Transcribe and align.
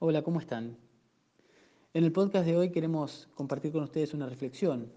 Hola, 0.00 0.22
¿cómo 0.22 0.40
están? 0.40 0.76
En 1.94 2.02
el 2.02 2.10
podcast 2.10 2.44
de 2.44 2.56
hoy 2.56 2.72
queremos 2.72 3.28
compartir 3.36 3.70
con 3.70 3.84
ustedes 3.84 4.12
una 4.12 4.28
reflexión 4.28 4.90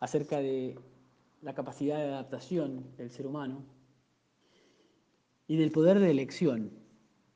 acerca 0.00 0.38
de 0.38 0.76
la 1.42 1.54
capacidad 1.54 1.96
de 1.98 2.06
adaptación 2.06 2.96
del 2.96 3.10
ser 3.10 3.28
humano 3.28 3.64
y 5.46 5.56
del 5.56 5.70
poder 5.70 6.00
de 6.00 6.10
elección 6.10 6.72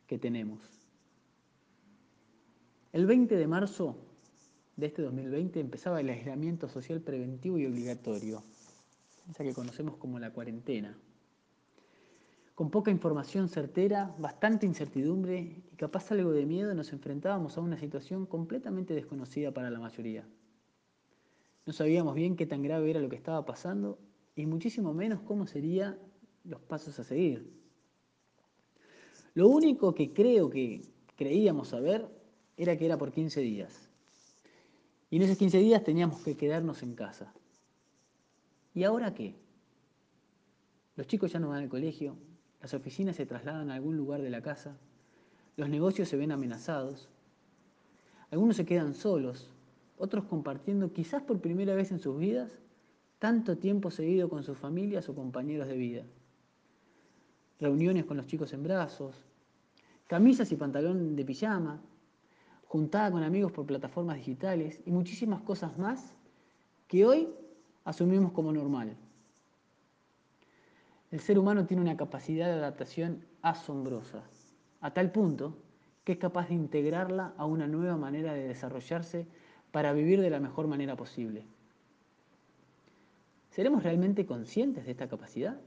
que 0.08 0.18
tenemos. 0.18 0.60
El 2.92 3.06
20 3.06 3.36
de 3.36 3.46
marzo 3.46 3.96
de 4.76 4.86
este 4.86 5.02
2020 5.02 5.60
empezaba 5.60 6.00
el 6.00 6.10
aislamiento 6.10 6.68
social 6.68 7.00
preventivo 7.00 7.56
y 7.56 7.66
obligatorio, 7.66 8.42
esa 9.30 9.44
que 9.44 9.54
conocemos 9.54 9.96
como 9.96 10.18
la 10.18 10.32
cuarentena 10.32 10.98
con 12.54 12.70
poca 12.70 12.90
información 12.90 13.48
certera, 13.48 14.14
bastante 14.18 14.66
incertidumbre 14.66 15.62
y 15.72 15.76
capaz 15.76 16.12
algo 16.12 16.32
de 16.32 16.44
miedo 16.44 16.74
nos 16.74 16.92
enfrentábamos 16.92 17.56
a 17.56 17.62
una 17.62 17.78
situación 17.78 18.26
completamente 18.26 18.94
desconocida 18.94 19.52
para 19.52 19.70
la 19.70 19.80
mayoría. 19.80 20.28
No 21.64 21.72
sabíamos 21.72 22.14
bien 22.14 22.36
qué 22.36 22.46
tan 22.46 22.62
grave 22.62 22.90
era 22.90 23.00
lo 23.00 23.08
que 23.08 23.16
estaba 23.16 23.44
pasando 23.44 23.98
y 24.36 24.46
muchísimo 24.46 24.92
menos 24.92 25.22
cómo 25.22 25.46
serían 25.46 25.98
los 26.44 26.60
pasos 26.60 26.98
a 26.98 27.04
seguir. 27.04 27.50
Lo 29.34 29.48
único 29.48 29.94
que 29.94 30.12
creo 30.12 30.50
que 30.50 30.82
creíamos 31.16 31.68
saber 31.68 32.06
era 32.56 32.76
que 32.76 32.84
era 32.84 32.98
por 32.98 33.12
15 33.12 33.40
días. 33.40 33.88
Y 35.08 35.16
en 35.16 35.22
esos 35.22 35.38
15 35.38 35.58
días 35.58 35.84
teníamos 35.84 36.22
que 36.22 36.36
quedarnos 36.36 36.82
en 36.82 36.94
casa. 36.94 37.32
¿Y 38.74 38.84
ahora 38.84 39.14
qué? 39.14 39.36
Los 40.96 41.06
chicos 41.06 41.32
ya 41.32 41.38
no 41.38 41.48
van 41.48 41.62
al 41.62 41.68
colegio, 41.68 42.16
las 42.62 42.72
oficinas 42.74 43.16
se 43.16 43.26
trasladan 43.26 43.70
a 43.70 43.74
algún 43.74 43.96
lugar 43.96 44.22
de 44.22 44.30
la 44.30 44.40
casa, 44.40 44.76
los 45.56 45.68
negocios 45.68 46.08
se 46.08 46.16
ven 46.16 46.32
amenazados, 46.32 47.08
algunos 48.30 48.56
se 48.56 48.64
quedan 48.64 48.94
solos, 48.94 49.50
otros 49.98 50.24
compartiendo 50.24 50.92
quizás 50.92 51.22
por 51.22 51.40
primera 51.40 51.74
vez 51.74 51.90
en 51.90 51.98
sus 51.98 52.18
vidas 52.18 52.50
tanto 53.18 53.58
tiempo 53.58 53.90
seguido 53.90 54.28
con 54.28 54.42
sus 54.42 54.56
familias 54.56 55.08
o 55.08 55.14
compañeros 55.14 55.68
de 55.68 55.76
vida. 55.76 56.02
Reuniones 57.60 58.04
con 58.04 58.16
los 58.16 58.26
chicos 58.26 58.52
en 58.52 58.62
brazos, 58.62 59.14
camisas 60.06 60.50
y 60.50 60.56
pantalón 60.56 61.14
de 61.14 61.24
pijama, 61.24 61.80
juntada 62.66 63.10
con 63.10 63.22
amigos 63.22 63.52
por 63.52 63.66
plataformas 63.66 64.16
digitales 64.16 64.80
y 64.86 64.90
muchísimas 64.90 65.42
cosas 65.42 65.76
más 65.78 66.14
que 66.88 67.04
hoy 67.04 67.28
asumimos 67.84 68.32
como 68.32 68.52
normal. 68.52 68.96
El 71.12 71.20
ser 71.20 71.38
humano 71.38 71.66
tiene 71.66 71.82
una 71.82 71.98
capacidad 71.98 72.46
de 72.46 72.54
adaptación 72.54 73.26
asombrosa, 73.42 74.24
a 74.80 74.94
tal 74.94 75.12
punto 75.12 75.58
que 76.04 76.12
es 76.12 76.18
capaz 76.18 76.48
de 76.48 76.54
integrarla 76.54 77.34
a 77.36 77.44
una 77.44 77.66
nueva 77.66 77.98
manera 77.98 78.32
de 78.32 78.48
desarrollarse 78.48 79.26
para 79.72 79.92
vivir 79.92 80.22
de 80.22 80.30
la 80.30 80.40
mejor 80.40 80.68
manera 80.68 80.96
posible. 80.96 81.44
¿Seremos 83.50 83.82
realmente 83.82 84.24
conscientes 84.24 84.86
de 84.86 84.92
esta 84.92 85.06
capacidad? 85.06 85.60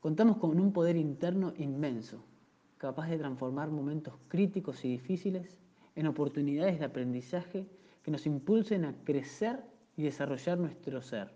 Contamos 0.00 0.36
con 0.36 0.60
un 0.60 0.74
poder 0.74 0.98
interno 0.98 1.54
inmenso, 1.56 2.22
capaz 2.76 3.08
de 3.08 3.16
transformar 3.16 3.70
momentos 3.70 4.12
críticos 4.28 4.84
y 4.84 4.90
difíciles 4.90 5.58
en 5.96 6.08
oportunidades 6.08 6.78
de 6.78 6.84
aprendizaje 6.84 7.66
que 8.02 8.10
nos 8.10 8.26
impulsen 8.26 8.84
a 8.84 8.94
crecer 9.04 9.64
y 9.96 10.02
desarrollar 10.02 10.58
nuestro 10.58 11.00
ser. 11.00 11.32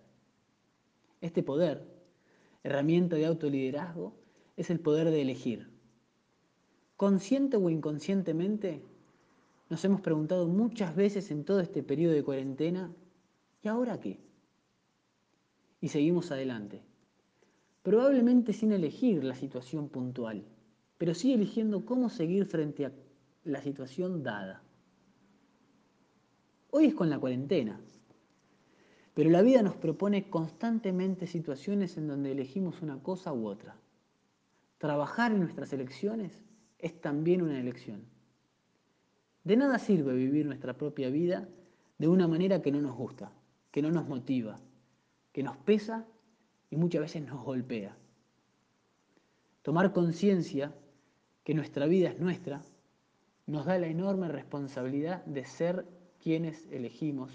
Este 1.22 1.42
poder 1.42 1.95
herramienta 2.66 3.14
de 3.14 3.26
autoliderazgo 3.26 4.12
es 4.56 4.70
el 4.70 4.80
poder 4.80 5.12
de 5.12 5.22
elegir. 5.22 5.70
Consciente 6.96 7.56
o 7.56 7.70
inconscientemente, 7.70 8.82
nos 9.70 9.84
hemos 9.84 10.00
preguntado 10.00 10.48
muchas 10.48 10.96
veces 10.96 11.30
en 11.30 11.44
todo 11.44 11.60
este 11.60 11.84
periodo 11.84 12.14
de 12.14 12.24
cuarentena, 12.24 12.92
¿y 13.62 13.68
ahora 13.68 14.00
qué? 14.00 14.18
Y 15.80 15.88
seguimos 15.88 16.32
adelante. 16.32 16.82
Probablemente 17.84 18.52
sin 18.52 18.72
elegir 18.72 19.22
la 19.22 19.36
situación 19.36 19.88
puntual, 19.88 20.44
pero 20.98 21.14
sí 21.14 21.32
eligiendo 21.32 21.86
cómo 21.86 22.10
seguir 22.10 22.46
frente 22.46 22.86
a 22.86 22.92
la 23.44 23.62
situación 23.62 24.24
dada. 24.24 24.64
Hoy 26.70 26.86
es 26.86 26.94
con 26.94 27.10
la 27.10 27.18
cuarentena, 27.20 27.80
pero 29.16 29.30
la 29.30 29.40
vida 29.40 29.62
nos 29.62 29.74
propone 29.76 30.28
constantemente 30.28 31.26
situaciones 31.26 31.96
en 31.96 32.06
donde 32.06 32.32
elegimos 32.32 32.82
una 32.82 33.02
cosa 33.02 33.32
u 33.32 33.46
otra. 33.46 33.74
Trabajar 34.76 35.32
en 35.32 35.40
nuestras 35.40 35.72
elecciones 35.72 36.38
es 36.78 37.00
también 37.00 37.40
una 37.40 37.58
elección. 37.58 38.02
De 39.42 39.56
nada 39.56 39.78
sirve 39.78 40.12
vivir 40.12 40.44
nuestra 40.44 40.76
propia 40.76 41.08
vida 41.08 41.48
de 41.96 42.08
una 42.08 42.28
manera 42.28 42.60
que 42.60 42.70
no 42.70 42.82
nos 42.82 42.94
gusta, 42.94 43.32
que 43.70 43.80
no 43.80 43.90
nos 43.90 44.06
motiva, 44.06 44.60
que 45.32 45.42
nos 45.42 45.56
pesa 45.56 46.04
y 46.68 46.76
muchas 46.76 47.00
veces 47.00 47.26
nos 47.26 47.42
golpea. 47.42 47.96
Tomar 49.62 49.94
conciencia 49.94 50.74
que 51.42 51.54
nuestra 51.54 51.86
vida 51.86 52.10
es 52.10 52.20
nuestra 52.20 52.60
nos 53.46 53.64
da 53.64 53.78
la 53.78 53.86
enorme 53.86 54.28
responsabilidad 54.28 55.24
de 55.24 55.46
ser 55.46 55.86
quienes 56.20 56.70
elegimos 56.70 57.32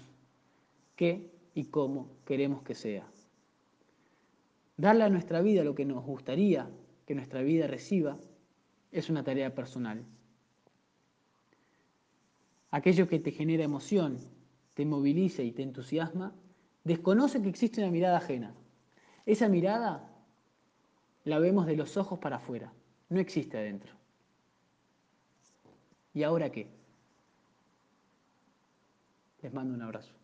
qué 0.94 1.41
y 1.54 1.64
cómo 1.64 2.08
queremos 2.24 2.62
que 2.62 2.74
sea. 2.74 3.06
Darle 4.76 5.04
a 5.04 5.10
nuestra 5.10 5.42
vida 5.42 5.64
lo 5.64 5.74
que 5.74 5.84
nos 5.84 6.04
gustaría 6.04 6.68
que 7.06 7.14
nuestra 7.14 7.42
vida 7.42 7.66
reciba 7.66 8.18
es 8.90 9.10
una 9.10 9.24
tarea 9.24 9.54
personal. 9.54 10.04
Aquello 12.70 13.06
que 13.08 13.18
te 13.18 13.32
genera 13.32 13.64
emoción, 13.64 14.18
te 14.74 14.86
moviliza 14.86 15.42
y 15.42 15.52
te 15.52 15.62
entusiasma, 15.62 16.34
desconoce 16.84 17.42
que 17.42 17.48
existe 17.48 17.82
una 17.82 17.90
mirada 17.90 18.18
ajena. 18.18 18.54
Esa 19.26 19.48
mirada 19.48 20.08
la 21.24 21.38
vemos 21.38 21.66
de 21.66 21.76
los 21.76 21.96
ojos 21.96 22.18
para 22.18 22.36
afuera, 22.36 22.72
no 23.08 23.20
existe 23.20 23.58
adentro. 23.58 23.94
¿Y 26.14 26.22
ahora 26.22 26.50
qué? 26.50 26.68
Les 29.42 29.52
mando 29.52 29.74
un 29.74 29.82
abrazo. 29.82 30.14